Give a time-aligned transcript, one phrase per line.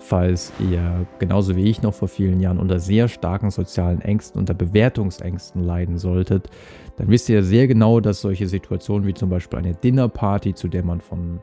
[0.00, 4.54] falls ihr genauso wie ich noch vor vielen Jahren unter sehr starken sozialen Ängsten, unter
[4.54, 6.48] Bewertungsängsten leiden solltet,
[6.96, 10.84] dann wisst ihr sehr genau, dass solche Situationen wie zum Beispiel eine Dinnerparty, zu der
[10.84, 11.40] man von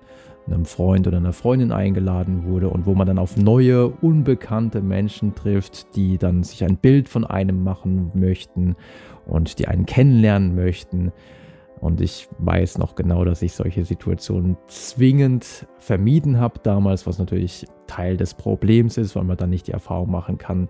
[0.47, 5.35] einem Freund oder einer Freundin eingeladen wurde und wo man dann auf neue, unbekannte Menschen
[5.35, 8.75] trifft, die dann sich ein Bild von einem machen möchten
[9.25, 11.11] und die einen kennenlernen möchten.
[11.79, 17.67] Und ich weiß noch genau, dass ich solche Situationen zwingend vermieden habe damals, was natürlich
[17.87, 20.69] Teil des Problems ist, weil man dann nicht die Erfahrung machen kann,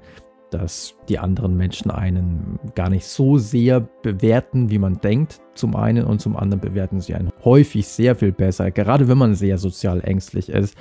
[0.50, 6.06] dass die anderen Menschen einen gar nicht so sehr bewerten, wie man denkt, zum einen
[6.06, 10.02] und zum anderen bewerten sie einen häufig sehr viel besser, gerade wenn man sehr sozial
[10.02, 10.78] ängstlich ist.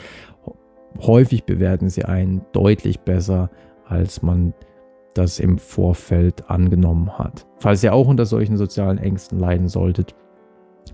[1.00, 3.50] Häufig bewerten sie einen deutlich besser,
[3.86, 4.54] als man
[5.14, 7.46] das im Vorfeld angenommen hat.
[7.58, 10.14] Falls ihr auch unter solchen sozialen Ängsten leiden solltet,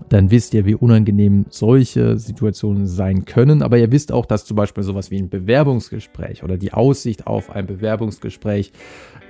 [0.09, 3.61] dann wisst ihr, wie unangenehm solche Situationen sein können.
[3.61, 7.49] Aber ihr wisst auch, dass zum Beispiel sowas wie ein Bewerbungsgespräch oder die Aussicht auf
[7.49, 8.71] ein Bewerbungsgespräch,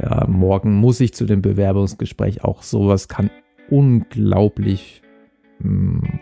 [0.01, 3.29] ja, morgen muss ich zu dem Bewerbungsgespräch, auch sowas kann
[3.69, 5.01] unglaublich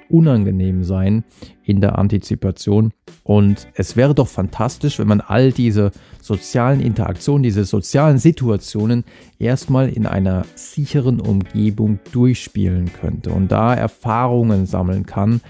[0.10, 1.24] unangenehm sein
[1.64, 2.92] in der Antizipation.
[3.24, 9.04] Und es wäre doch fantastisch, wenn man all diese sozialen Interaktionen, diese sozialen Situationen
[9.40, 15.42] erstmal in einer sicheren Umgebung durchspielen könnte und da Erfahrungen sammeln kann,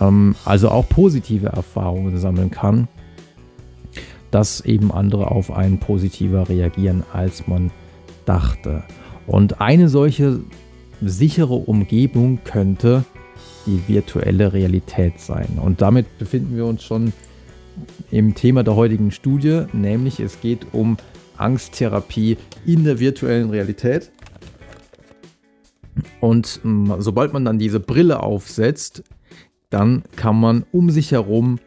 [0.00, 2.88] ähm, also auch positive Erfahrungen sammeln kann,
[4.30, 7.70] dass eben andere auf einen positiver reagieren, als man
[8.26, 8.84] dachte.
[9.26, 10.40] Und eine solche
[11.00, 13.04] sichere Umgebung könnte
[13.66, 15.58] die virtuelle Realität sein.
[15.62, 17.12] Und damit befinden wir uns schon
[18.10, 20.96] im Thema der heutigen Studie, nämlich es geht um
[21.36, 24.10] Angsttherapie in der virtuellen Realität.
[26.20, 26.60] Und
[26.98, 29.04] sobald man dann diese Brille aufsetzt,
[29.70, 31.58] dann kann man um sich herum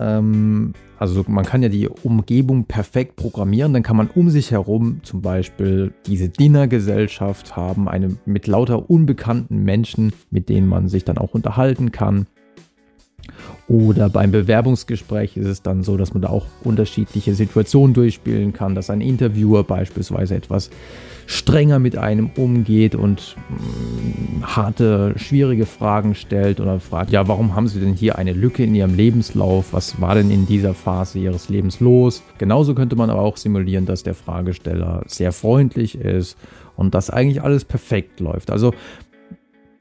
[0.00, 0.72] ähm,
[1.04, 5.20] also man kann ja die Umgebung perfekt programmieren, dann kann man um sich herum zum
[5.20, 11.34] Beispiel diese Dinnergesellschaft haben, eine mit lauter unbekannten Menschen, mit denen man sich dann auch
[11.34, 12.26] unterhalten kann.
[13.66, 18.74] Oder beim Bewerbungsgespräch ist es dann so, dass man da auch unterschiedliche Situationen durchspielen kann,
[18.74, 20.68] dass ein Interviewer beispielsweise etwas
[21.26, 27.54] strenger mit einem umgeht und mh, mm, harte, schwierige Fragen stellt oder fragt, ja, warum
[27.54, 29.72] haben Sie denn hier eine Lücke in Ihrem Lebenslauf?
[29.72, 32.22] Was war denn in dieser Phase Ihres Lebens los?
[32.36, 36.36] Genauso könnte man aber auch simulieren, dass der Fragesteller sehr freundlich ist
[36.76, 38.50] und dass eigentlich alles perfekt läuft.
[38.50, 38.74] Also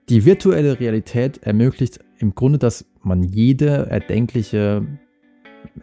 [0.10, 4.86] die virtuelle Realität ermöglicht im Grunde, dass man jede erdenkliche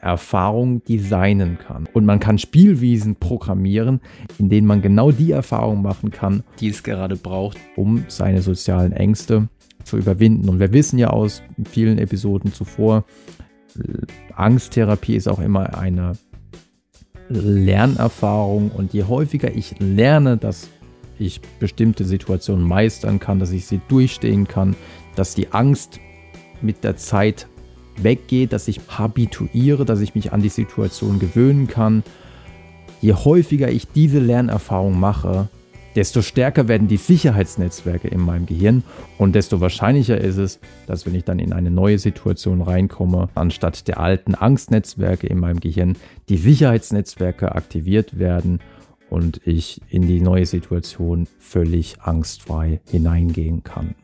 [0.00, 1.88] Erfahrung designen kann.
[1.92, 4.00] Und man kann Spielwiesen programmieren,
[4.38, 8.92] in denen man genau die Erfahrung machen kann, die es gerade braucht, um seine sozialen
[8.92, 9.48] Ängste
[9.84, 10.48] zu überwinden.
[10.48, 13.04] Und wir wissen ja aus vielen Episoden zuvor,
[14.34, 16.12] Angsttherapie ist auch immer eine
[17.28, 18.70] Lernerfahrung.
[18.70, 20.68] Und je häufiger ich lerne, dass
[21.20, 24.74] ich bestimmte Situationen meistern kann, dass ich sie durchstehen kann,
[25.16, 26.00] dass die Angst
[26.62, 27.46] mit der Zeit
[27.96, 32.02] weggeht, dass ich habituiere, dass ich mich an die Situation gewöhnen kann.
[33.00, 35.48] Je häufiger ich diese Lernerfahrung mache,
[35.96, 38.84] desto stärker werden die Sicherheitsnetzwerke in meinem Gehirn
[39.18, 43.88] und desto wahrscheinlicher ist es, dass wenn ich dann in eine neue Situation reinkomme, anstatt
[43.88, 45.96] der alten Angstnetzwerke in meinem Gehirn
[46.28, 48.60] die Sicherheitsnetzwerke aktiviert werden
[49.10, 53.94] und ich in die neue Situation völlig angstfrei hineingehen kann.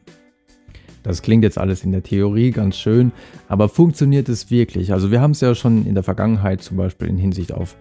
[1.03, 3.13] Das klingt jetzt alles in der Theorie ganz schön,
[3.49, 4.93] aber funktioniert es wirklich?
[4.93, 7.77] Also wir haben es ja schon in der Vergangenheit zum Beispiel in Hinsicht auf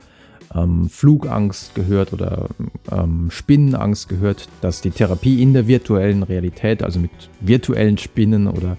[0.54, 2.48] ähm, Flugangst gehört oder
[2.92, 7.10] ähm, Spinnenangst gehört, dass die Therapie in der virtuellen Realität, also mit
[7.42, 8.78] virtuellen Spinnen oder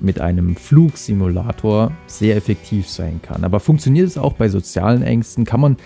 [0.00, 3.44] mit einem Flugsimulator sehr effektiv sein kann.
[3.44, 5.44] Aber funktioniert es auch bei sozialen Ängsten?
[5.44, 5.76] Kann man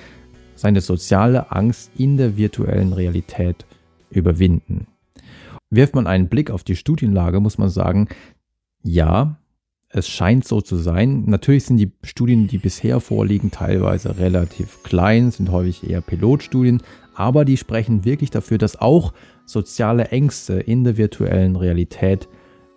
[0.59, 3.65] seine soziale Angst in der virtuellen Realität
[4.11, 4.87] überwinden?
[5.71, 8.09] Wirft man einen Blick auf die Studienlage, muss man sagen,
[8.83, 9.37] ja,
[9.91, 11.25] es scheint so zu sein.
[11.27, 16.83] Natürlich sind die Studien, die bisher vorliegen, teilweise relativ klein, sind häufig eher Pilotstudien,
[17.15, 19.13] aber die sprechen wirklich dafür, dass auch
[19.47, 22.29] soziale Ängste in der virtuellen Realität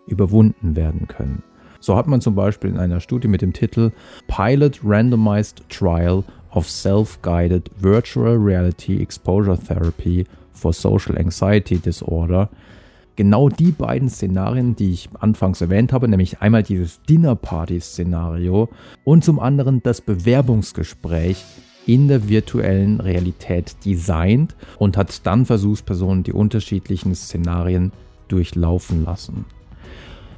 [0.08, 1.44] überwunden werden können.
[1.80, 3.92] So hat man zum Beispiel in einer Studie mit dem Titel
[4.28, 6.24] Pilot Randomized Trial
[6.54, 12.50] of Self-Guided Virtual Reality Exposure Therapy for Social Anxiety Disorder
[13.16, 18.70] genau die beiden Szenarien, die ich anfangs erwähnt habe, nämlich einmal dieses Dinner-Party-Szenario
[19.04, 21.44] und zum anderen das Bewerbungsgespräch
[21.86, 27.92] in der virtuellen Realität designt und hat dann Versuchspersonen die unterschiedlichen Szenarien
[28.28, 29.46] durchlaufen lassen.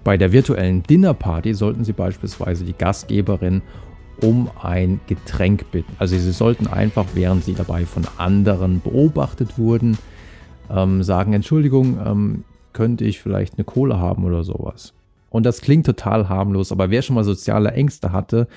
[0.04, 3.62] Bei der virtuellen Dinnerparty sollten sie beispielsweise die Gastgeberin
[4.24, 5.94] um ein Getränk bitten.
[6.00, 9.98] Also sie sollten einfach, während sie dabei von anderen beobachtet wurden,
[10.72, 14.94] ähm, sagen, Entschuldigung, ähm, könnte ich vielleicht eine Cola haben oder sowas.
[15.30, 18.48] Und das klingt total harmlos, aber wer schon mal soziale Ängste hatte,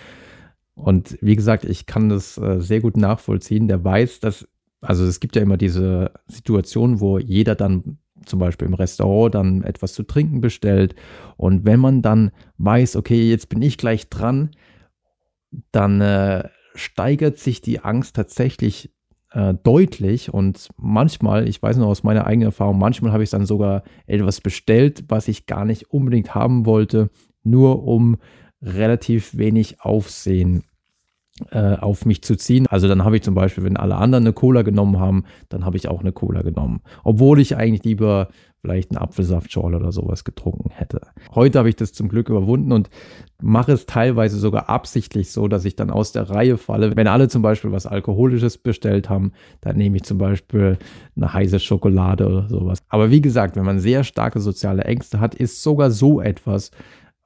[0.74, 4.46] und wie gesagt, ich kann das äh, sehr gut nachvollziehen, der weiß, dass,
[4.82, 7.96] also es gibt ja immer diese Situation, wo jeder dann
[8.26, 10.94] zum Beispiel im Restaurant dann etwas zu trinken bestellt.
[11.38, 14.50] Und wenn man dann weiß, okay, jetzt bin ich gleich dran,
[15.72, 18.92] dann äh, steigert sich die Angst tatsächlich
[19.32, 20.32] äh, deutlich.
[20.32, 24.40] Und manchmal, ich weiß noch aus meiner eigenen Erfahrung, manchmal habe ich dann sogar etwas
[24.40, 27.10] bestellt, was ich gar nicht unbedingt haben wollte,
[27.42, 28.16] nur um
[28.62, 30.64] relativ wenig Aufsehen
[31.50, 32.66] äh, auf mich zu ziehen.
[32.68, 35.76] Also dann habe ich zum Beispiel, wenn alle anderen eine Cola genommen haben, dann habe
[35.76, 36.80] ich auch eine Cola genommen.
[37.04, 38.28] Obwohl ich eigentlich lieber
[38.62, 41.00] vielleicht einen Apfelsaftschorle oder sowas getrunken hätte.
[41.34, 42.90] Heute habe ich das zum Glück überwunden und
[43.40, 46.96] mache es teilweise sogar absichtlich so, dass ich dann aus der Reihe falle.
[46.96, 49.30] Wenn alle zum Beispiel was Alkoholisches bestellt haben,
[49.60, 50.78] dann nehme ich zum Beispiel
[51.14, 52.80] eine heiße Schokolade oder sowas.
[52.88, 56.72] Aber wie gesagt, wenn man sehr starke soziale Ängste hat, ist sogar so etwas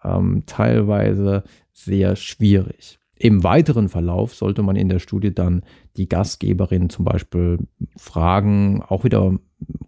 [0.04, 2.99] ähm, teilweise sehr schwierig.
[3.22, 5.60] Im weiteren Verlauf sollte man in der Studie dann
[5.98, 7.58] die Gastgeberin zum Beispiel
[7.94, 9.34] fragen, auch wieder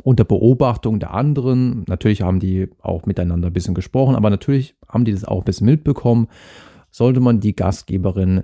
[0.03, 1.85] unter Beobachtung der anderen.
[1.89, 5.45] Natürlich haben die auch miteinander ein bisschen gesprochen, aber natürlich haben die das auch ein
[5.47, 6.29] bisschen mitbekommen.
[6.91, 8.43] Sollte man die Gastgeberin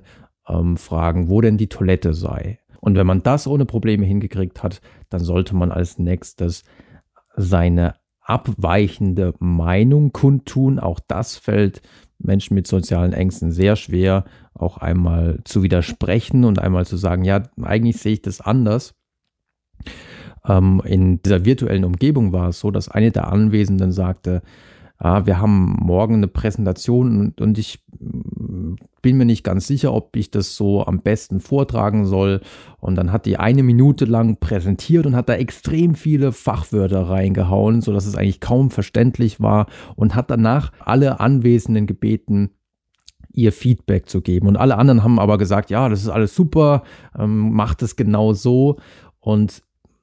[0.49, 2.59] ähm, fragen, wo denn die Toilette sei.
[2.81, 4.81] Und wenn man das ohne Probleme hingekriegt hat,
[5.11, 6.65] dann sollte man als nächstes
[7.37, 10.79] seine abweichende Meinung kundtun.
[10.79, 11.83] Auch das fällt
[12.19, 14.25] Menschen mit sozialen Ängsten sehr schwer,
[14.55, 18.95] auch einmal zu widersprechen und einmal zu sagen, ja, eigentlich sehe ich das anders.
[20.47, 24.43] Ähm, in dieser virtuellen Umgebung war es so, dass eine der Anwesenden sagte,
[24.99, 27.85] ah, wir haben morgen eine Präsentation und, und ich
[29.03, 32.41] bin mir nicht ganz sicher, ob ich das so am besten vortragen soll.
[32.81, 37.81] Und dann hat die eine Minute lang präsentiert und hat da extrem viele Fachwörter reingehauen,
[37.81, 39.67] sodass es eigentlich kaum verständlich war
[39.97, 42.51] und hat danach alle Anwesenden gebeten,
[43.33, 44.49] ihr Feedback zu geben.
[44.49, 46.83] Und alle anderen haben aber gesagt, ja, das ist alles super,
[47.17, 48.77] ähm, macht es genau so.
[49.21, 49.63] Und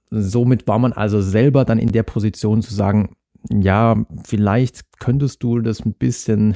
[0.10, 3.16] somit war man also selber dann in der Position zu sagen,
[3.52, 6.56] ja, vielleicht könntest du das ein bisschen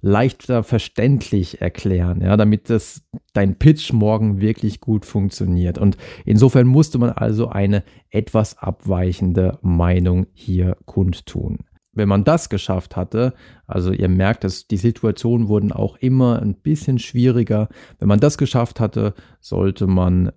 [0.00, 3.02] leichter verständlich erklären, ja, damit das
[3.32, 5.78] dein Pitch morgen wirklich gut funktioniert.
[5.78, 11.58] Und insofern musste man also eine etwas abweichende Meinung hier kundtun.
[11.92, 13.32] Wenn man das geschafft hatte,
[13.66, 17.68] also ihr merkt, dass die Situationen wurden auch immer ein bisschen schwieriger.
[17.98, 20.30] Wenn man das geschafft hatte, sollte man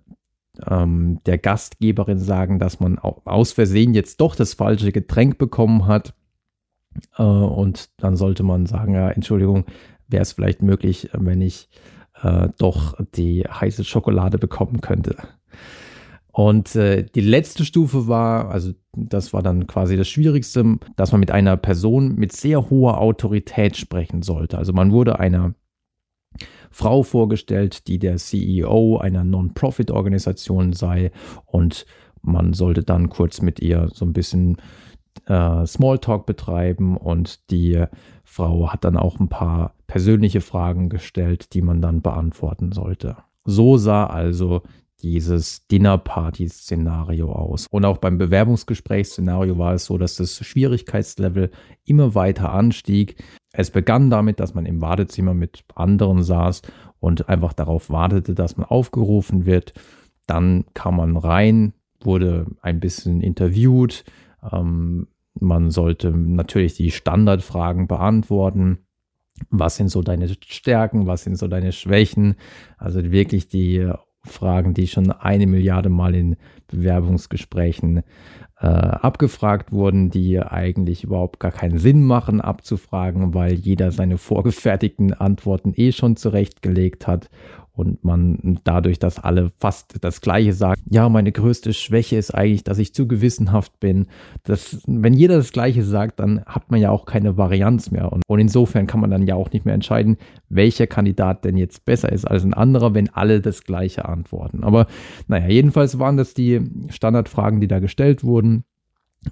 [0.66, 6.14] ähm, der Gastgeberin sagen, dass man aus Versehen jetzt doch das falsche Getränk bekommen hat
[7.16, 9.64] äh, und dann sollte man sagen, ja, Entschuldigung,
[10.08, 11.68] wäre es vielleicht möglich, wenn ich
[12.22, 15.16] äh, doch die heiße Schokolade bekommen könnte.
[16.32, 21.20] Und äh, die letzte Stufe war, also das war dann quasi das Schwierigste, dass man
[21.20, 24.56] mit einer Person mit sehr hoher Autorität sprechen sollte.
[24.58, 25.54] Also man wurde einer
[26.70, 31.10] Frau vorgestellt, die der CEO einer Non-Profit-Organisation sei
[31.46, 31.84] und
[32.22, 34.58] man sollte dann kurz mit ihr so ein bisschen
[35.26, 37.84] äh, Smalltalk betreiben und die
[38.24, 43.16] Frau hat dann auch ein paar persönliche Fragen gestellt, die man dann beantworten sollte.
[43.44, 44.62] So sah also
[45.02, 47.66] dieses Dinnerparty-Szenario aus.
[47.70, 51.50] Und auch beim Bewerbungsgesprächsszenario war es so, dass das Schwierigkeitslevel
[51.84, 53.22] immer weiter anstieg.
[53.52, 56.62] Es begann damit, dass man im Wartezimmer mit anderen saß
[57.00, 59.72] und einfach darauf wartete, dass man aufgerufen wird.
[60.26, 64.04] Dann kam man rein, wurde ein bisschen interviewt,
[64.52, 65.08] ähm,
[65.40, 68.78] man sollte natürlich die Standardfragen beantworten.
[69.48, 71.06] Was sind so deine Stärken?
[71.06, 72.36] Was sind so deine Schwächen?
[72.76, 73.90] Also wirklich die
[74.22, 78.02] Fragen, die schon eine Milliarde Mal in Bewerbungsgesprächen
[78.60, 85.14] äh, abgefragt wurden, die eigentlich überhaupt gar keinen Sinn machen abzufragen, weil jeder seine vorgefertigten
[85.14, 87.30] Antworten eh schon zurechtgelegt hat
[87.80, 92.62] und man dadurch, dass alle fast das Gleiche sagen, ja, meine größte Schwäche ist eigentlich,
[92.62, 94.06] dass ich zu gewissenhaft bin.
[94.44, 98.12] Das, wenn jeder das Gleiche sagt, dann hat man ja auch keine Varianz mehr.
[98.12, 100.18] Und, und insofern kann man dann ja auch nicht mehr entscheiden,
[100.50, 104.62] welcher Kandidat denn jetzt besser ist als ein anderer, wenn alle das Gleiche antworten.
[104.62, 104.86] Aber
[105.26, 106.60] naja, jedenfalls waren das die
[106.90, 108.64] Standardfragen, die da gestellt wurden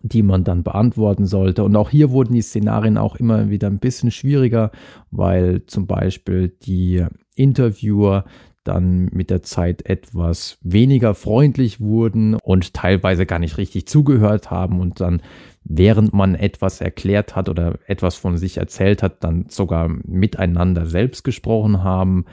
[0.02, 1.64] die man dann beantworten sollte.
[1.64, 4.70] Und auch hier wurden die Szenarien auch immer wieder ein bisschen schwieriger,
[5.10, 7.04] weil zum Beispiel die
[7.34, 8.24] Interviewer
[8.64, 14.80] dann mit der Zeit etwas weniger freundlich wurden und teilweise gar nicht richtig zugehört haben
[14.80, 15.22] und dann,
[15.64, 21.24] während man etwas erklärt hat oder etwas von sich erzählt hat, dann sogar miteinander selbst
[21.24, 22.26] gesprochen haben.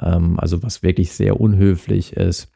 [0.00, 2.52] ähm, also was wirklich sehr unhöflich ist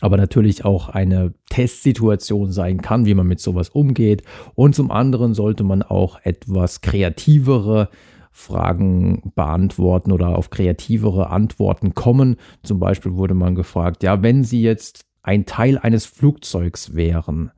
[0.00, 4.22] aber natürlich auch eine Testsituation sein kann, wie man mit sowas umgeht.
[4.54, 7.88] Und zum anderen sollte man auch etwas kreativere
[8.30, 12.36] Fragen beantworten oder auf kreativere Antworten kommen.
[12.62, 17.50] Zum Beispiel wurde man gefragt, ja, wenn Sie jetzt ein Teil eines Flugzeugs wären,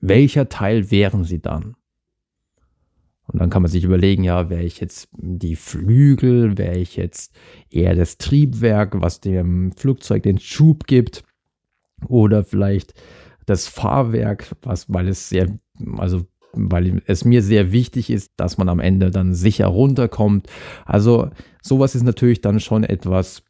[0.00, 1.76] welcher Teil wären Sie dann?
[3.26, 7.34] Und dann kann man sich überlegen, ja, wäre ich jetzt die Flügel, wäre ich jetzt
[7.70, 11.24] eher das Triebwerk, was dem Flugzeug den Schub gibt?
[12.06, 12.94] Oder vielleicht
[13.46, 15.48] das Fahrwerk, was, weil es sehr,
[15.98, 20.48] also weil es mir sehr wichtig ist, dass man am Ende dann sicher runterkommt.
[20.84, 21.30] Also
[21.62, 23.42] sowas ist natürlich dann schon etwas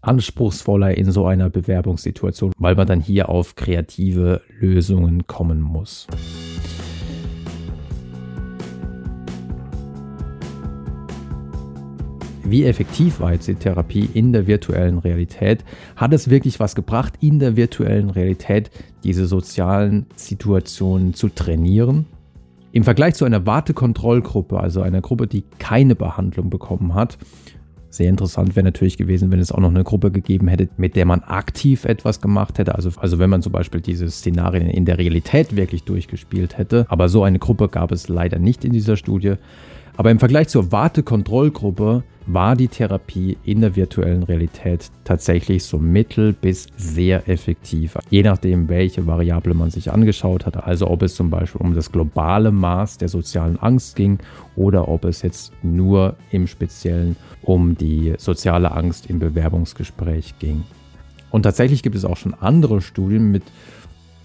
[0.00, 6.06] anspruchsvoller in so einer Bewerbungssituation, weil man dann hier auf kreative Lösungen kommen muss.
[12.44, 15.64] Wie effektiv war jetzt die Therapie in der virtuellen Realität?
[15.96, 18.70] Hat es wirklich was gebracht, in der virtuellen Realität
[19.04, 22.06] diese sozialen Situationen zu trainieren?
[22.72, 27.18] Im Vergleich zu einer Wartekontrollgruppe, also einer Gruppe, die keine Behandlung bekommen hat,
[27.92, 31.04] sehr interessant wäre natürlich gewesen, wenn es auch noch eine Gruppe gegeben hätte, mit der
[31.04, 32.74] man aktiv etwas gemacht hätte.
[32.74, 36.86] Also, also wenn man zum Beispiel diese Szenarien in der Realität wirklich durchgespielt hätte.
[36.88, 39.34] Aber so eine Gruppe gab es leider nicht in dieser Studie.
[39.98, 46.32] Aber im Vergleich zur Wartekontrollgruppe war die Therapie in der virtuellen Realität tatsächlich so mittel
[46.32, 47.98] bis sehr effektiv.
[48.10, 51.90] Je nachdem, welche Variable man sich angeschaut hat, also ob es zum Beispiel um das
[51.90, 54.18] globale Maß der sozialen Angst ging
[54.56, 60.62] oder ob es jetzt nur im Speziellen um die soziale Angst im Bewerbungsgespräch ging.
[61.30, 63.42] Und tatsächlich gibt es auch schon andere Studien mit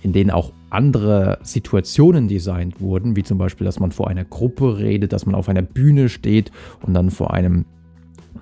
[0.04, 4.78] in denen auch andere Situationen designt wurden, wie zum Beispiel, dass man vor einer Gruppe
[4.78, 6.52] redet, dass man auf einer Bühne steht
[6.86, 7.66] und dann vor einem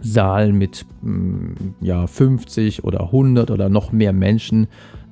[0.02, 4.68] Saal mit mm, ja, 50 oder 100 oder noch mehr Menschen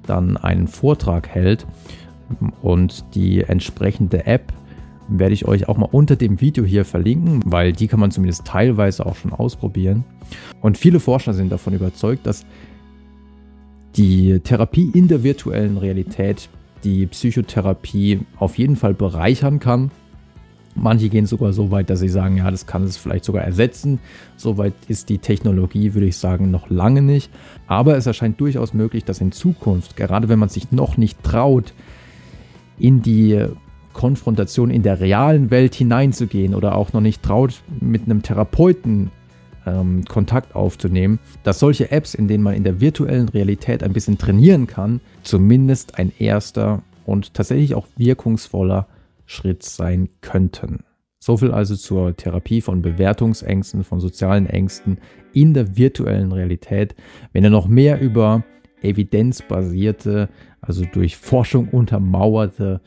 [0.05, 1.65] dann einen Vortrag hält.
[2.61, 4.53] Und die entsprechende App
[5.07, 8.45] werde ich euch auch mal unter dem Video hier verlinken, weil die kann man zumindest
[8.45, 10.03] teilweise auch schon ausprobieren.
[10.61, 12.45] Und viele Forscher sind davon überzeugt, dass
[13.95, 16.49] die Therapie in der virtuellen Realität
[16.83, 19.91] die Psychotherapie auf jeden Fall bereichern kann.
[20.75, 23.99] Manche gehen sogar so weit, dass sie sagen, ja, das kann es vielleicht sogar ersetzen.
[24.37, 27.29] Soweit ist die Technologie, würde ich sagen, noch lange nicht.
[27.67, 31.73] Aber es erscheint durchaus möglich, dass in Zukunft, gerade wenn man sich noch nicht traut,
[32.79, 33.45] in die
[33.93, 39.11] Konfrontation in der realen Welt hineinzugehen oder auch noch nicht traut, mit einem Therapeuten
[39.65, 44.17] ähm, Kontakt aufzunehmen, dass solche Apps, in denen man in der virtuellen Realität ein bisschen
[44.17, 48.87] trainieren kann, zumindest ein erster und tatsächlich auch wirkungsvoller
[49.25, 50.83] Schritt sein könnten.
[51.19, 54.97] So viel also zur Therapie von Bewertungsängsten, von sozialen Ängsten
[55.31, 56.95] in der virtuellen Realität.
[57.31, 58.43] Wenn ihr noch mehr über
[58.81, 60.27] evidenzbasierte,
[60.59, 62.81] also durch Forschung untermauerte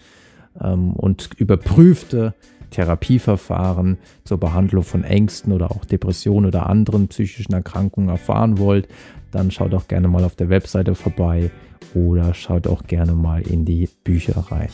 [0.61, 2.35] ähm, und überprüfte
[2.71, 8.89] Therapieverfahren zur Behandlung von Ängsten oder auch Depressionen oder anderen psychischen Erkrankungen erfahren wollt,
[9.31, 11.51] dann schaut auch gerne mal auf der Webseite vorbei
[11.95, 14.69] oder schaut auch gerne mal in die Bücher rein.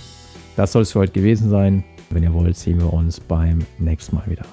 [0.56, 1.84] Das soll es für heute gewesen sein.
[2.10, 4.44] Wenn ihr wollt, sehen wir uns beim nächsten Mal wieder.